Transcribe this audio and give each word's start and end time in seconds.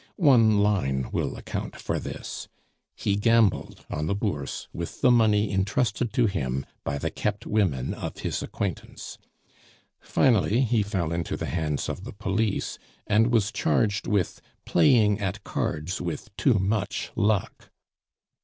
One 0.15 0.57
line 0.63 1.09
will 1.11 1.37
account 1.37 1.75
for 1.75 1.99
this: 1.99 2.47
he 2.95 3.15
gambled 3.15 3.85
on 3.87 4.07
the 4.07 4.15
Bourse 4.15 4.67
with 4.73 5.01
the 5.01 5.11
money 5.11 5.51
intrusted 5.51 6.11
to 6.13 6.25
him 6.25 6.65
by 6.83 6.97
the 6.97 7.11
kept 7.11 7.45
women 7.45 7.93
of 7.93 8.17
his 8.17 8.41
acquaintance. 8.41 9.19
Finally 9.99 10.61
he 10.61 10.81
fell 10.81 11.13
into 11.13 11.37
the 11.37 11.45
hands 11.45 11.87
of 11.87 12.03
the 12.03 12.13
police, 12.13 12.79
and 13.05 13.31
was 13.31 13.51
charged 13.51 14.07
with 14.07 14.41
playing 14.65 15.19
at 15.19 15.43
cards 15.43 16.01
with 16.01 16.35
too 16.35 16.55
much 16.55 17.11
luck. 17.15 17.69